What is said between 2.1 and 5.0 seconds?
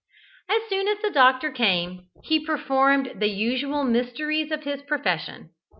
he performed the usual mysteries of his